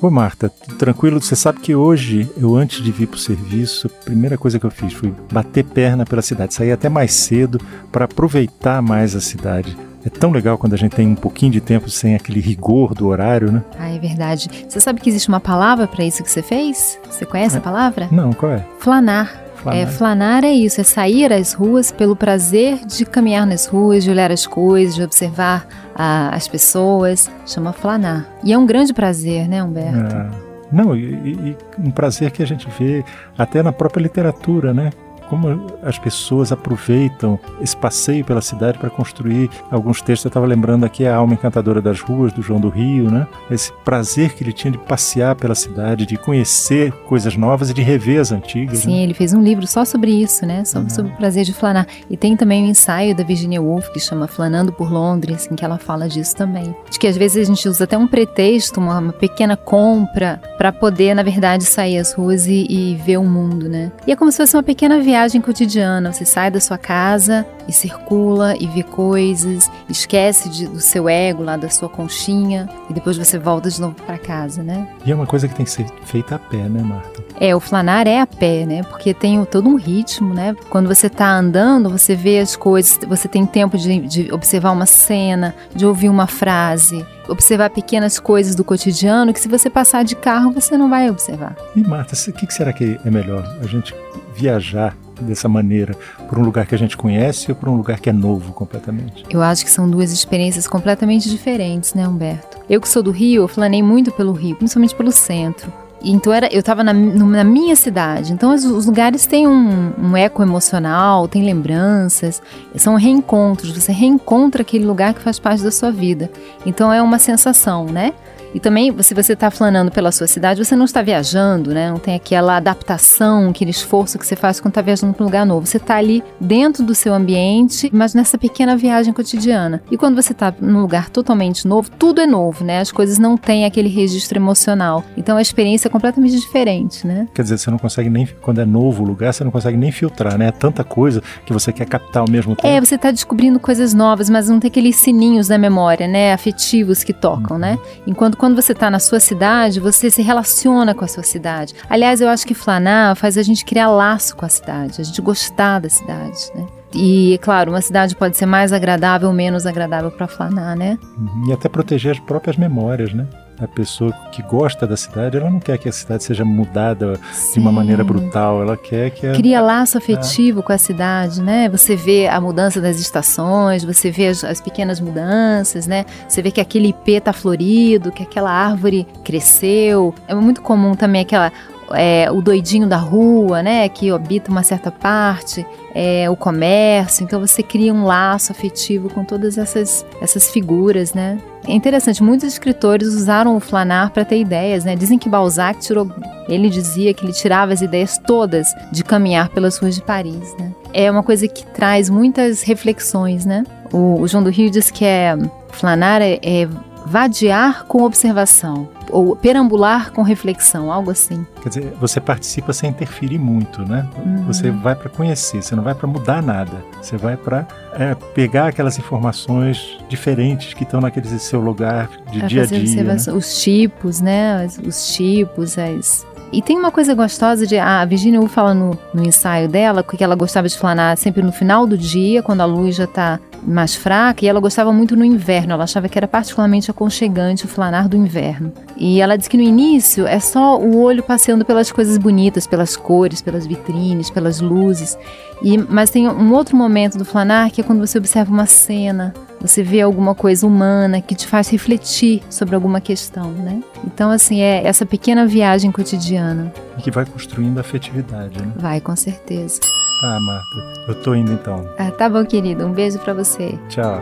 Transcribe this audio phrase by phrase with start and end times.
[0.00, 0.48] Ô Marta,
[0.78, 4.58] tranquilo, você sabe que hoje, eu antes de vir para o serviço, a primeira coisa
[4.58, 9.16] que eu fiz foi bater perna pela cidade, sair até mais cedo para aproveitar mais
[9.16, 9.76] a cidade.
[10.04, 13.08] É tão legal quando a gente tem um pouquinho de tempo sem aquele rigor do
[13.08, 13.64] horário, né?
[13.76, 14.48] Ah, é verdade.
[14.68, 16.98] Você sabe que existe uma palavra para isso que você fez?
[17.10, 17.58] Você conhece é.
[17.58, 18.08] a palavra?
[18.12, 18.64] Não, qual é?
[18.78, 19.47] Flanar.
[19.58, 19.80] Flanar.
[19.80, 24.10] É, flanar é isso, é sair às ruas pelo prazer de caminhar nas ruas, de
[24.10, 27.30] olhar as coisas, de observar a, as pessoas.
[27.46, 28.26] Chama flanar.
[28.44, 30.14] E é um grande prazer, né, Humberto?
[30.14, 30.48] É.
[30.70, 33.04] Não, e, e, um prazer que a gente vê
[33.36, 34.90] até na própria literatura, né?
[35.28, 40.24] Como as pessoas aproveitam esse passeio pela cidade para construir alguns textos.
[40.24, 43.26] Eu estava lembrando aqui a Alma Encantadora das Ruas, do João do Rio, né?
[43.50, 47.82] Esse prazer que ele tinha de passear pela cidade, de conhecer coisas novas e de
[47.82, 48.78] rever as antigas.
[48.78, 49.02] Sim, né?
[49.02, 50.64] ele fez um livro só sobre isso, né?
[50.64, 50.94] Sobre, uhum.
[50.94, 51.86] sobre o prazer de flanar.
[52.08, 55.64] E tem também um ensaio da Virginia Woolf que chama Flanando por Londres, em que
[55.64, 56.74] ela fala disso também.
[56.90, 60.72] De que às vezes a gente usa até um pretexto, uma, uma pequena compra, para
[60.72, 63.92] poder, na verdade, sair às ruas e, e ver o mundo, né?
[64.06, 66.12] E é como se fosse uma pequena viagem viagem cotidiana.
[66.12, 71.42] Você sai da sua casa e circula e vê coisas, esquece de, do seu ego
[71.42, 74.88] lá, da sua conchinha, e depois você volta de novo para casa, né?
[75.04, 77.24] E é uma coisa que tem que ser feita a pé, né, Marta?
[77.40, 78.82] É, o flanar é a pé, né?
[78.84, 80.54] Porque tem todo um ritmo, né?
[80.70, 84.86] Quando você está andando, você vê as coisas, você tem tempo de, de observar uma
[84.86, 90.14] cena, de ouvir uma frase, observar pequenas coisas do cotidiano que se você passar de
[90.14, 91.56] carro você não vai observar.
[91.74, 93.44] E Marta, o que será que é melhor?
[93.60, 93.94] A gente
[94.34, 95.94] viajar dessa maneira
[96.28, 99.24] por um lugar que a gente conhece ou por um lugar que é novo completamente?
[99.30, 102.58] Eu acho que são duas experiências completamente diferentes, né, Humberto?
[102.68, 105.72] Eu que sou do Rio, eu flanei muito pelo Rio, principalmente pelo centro.
[106.02, 108.32] Então era, eu estava na, na, minha cidade.
[108.32, 112.40] Então os, os lugares têm um, um, eco emocional, tem lembranças,
[112.76, 113.72] são reencontros.
[113.72, 116.30] Você reencontra aquele lugar que faz parte da sua vida.
[116.64, 118.12] Então é uma sensação, né?
[118.54, 121.90] E também, se você está flanando pela sua cidade, você não está viajando, né?
[121.90, 125.44] Não tem aquela adaptação, aquele esforço que você faz quando está viajando para um lugar
[125.44, 125.66] novo.
[125.66, 129.82] Você está ali dentro do seu ambiente, mas nessa pequena viagem cotidiana.
[129.90, 132.80] E quando você está num lugar totalmente novo, tudo é novo, né?
[132.80, 135.04] As coisas não têm aquele registro emocional.
[135.16, 137.28] Então a experiência é completamente diferente, né?
[137.34, 139.92] Quer dizer, você não consegue nem, quando é novo o lugar, você não consegue nem
[139.92, 140.48] filtrar, né?
[140.48, 142.66] É tanta coisa que você quer captar ao mesmo tempo.
[142.66, 146.32] É, você está descobrindo coisas novas, mas não tem aqueles sininhos da memória, né?
[146.32, 147.62] Afetivos que tocam, uhum.
[147.62, 147.78] né?
[148.06, 151.74] Enquanto quando você está na sua cidade, você se relaciona com a sua cidade.
[151.90, 155.20] Aliás, eu acho que flanar faz a gente criar laço com a cidade, a gente
[155.20, 156.66] gostar da cidade, né?
[156.94, 160.98] E, claro, uma cidade pode ser mais agradável ou menos agradável para flanar, né?
[161.18, 161.48] Uhum.
[161.48, 163.26] E até proteger as próprias memórias, né?
[163.60, 167.54] A pessoa que gosta da cidade, ela não quer que a cidade seja mudada Sim.
[167.54, 169.26] de uma maneira brutal, ela quer que...
[169.26, 169.32] A...
[169.32, 170.62] Cria laço afetivo é.
[170.62, 171.68] com a cidade, né?
[171.68, 176.04] Você vê a mudança das estações, você vê as, as pequenas mudanças, né?
[176.28, 180.14] Você vê que aquele ipê tá florido, que aquela árvore cresceu.
[180.26, 181.52] É muito comum também aquela
[181.92, 187.24] é, o doidinho da rua, né, que habita uma certa parte, é, o comércio.
[187.24, 191.38] Então você cria um laço afetivo com todas essas, essas figuras, né?
[191.66, 194.96] É interessante, muitos escritores usaram o flanar para ter ideias, né?
[194.96, 196.10] Dizem que Balzac tirou,
[196.48, 200.72] ele dizia que ele tirava as ideias todas de caminhar pelas ruas de Paris, né?
[200.94, 203.64] É uma coisa que traz muitas reflexões, né?
[203.92, 205.36] O, o João do Rio diz que é
[205.70, 206.68] flanar é, é
[207.04, 211.46] vadiar com observação ou perambular com reflexão, algo assim.
[211.62, 214.06] Quer dizer, você participa sem interferir muito, né?
[214.16, 214.44] Uhum.
[214.44, 216.84] Você vai para conhecer, você não vai para mudar nada.
[217.00, 222.48] Você vai para é, pegar aquelas informações diferentes que estão naquele seu lugar de pra
[222.48, 223.04] dia a dia.
[223.04, 223.16] Né?
[223.34, 224.64] Os tipos, né?
[224.64, 227.78] Os, os tipos, as e tem uma coisa gostosa de.
[227.78, 231.52] A Virginia Woolf fala no, no, ensaio dela que ela gostava de flanar sempre no
[231.52, 235.24] final do dia, quando a luz já está mais fraca, e ela gostava muito no
[235.24, 235.72] inverno.
[235.72, 238.72] Ela achava que era particularmente aconchegante o flanar do inverno.
[238.96, 242.96] E ela diz que no início é só o olho passeando pelas coisas bonitas, pelas
[242.96, 245.16] cores, pelas vitrines, pelas luzes.
[245.62, 249.34] E, mas tem um outro momento do flanar que é quando você observa uma cena,
[249.60, 253.82] você vê alguma coisa humana que te faz refletir sobre alguma questão, né?
[254.04, 256.72] Então, assim, é essa pequena viagem cotidiana.
[256.96, 258.72] E que vai construindo afetividade, né?
[258.76, 259.80] Vai, com certeza.
[260.20, 261.02] Tá, Marta.
[261.08, 261.88] Eu tô indo então.
[261.98, 262.86] Ah, tá bom, querido.
[262.86, 263.78] Um beijo para você.
[263.88, 264.20] Tchau.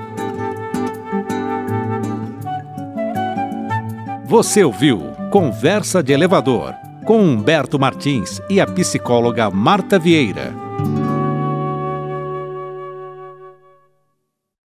[4.27, 6.75] Você ouviu Conversa de Elevador
[7.05, 10.66] com Humberto Martins e a psicóloga Marta Vieira.